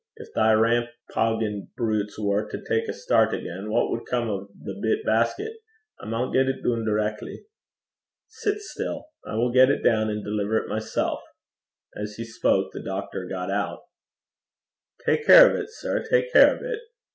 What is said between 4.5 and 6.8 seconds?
the bit basket? I maun get it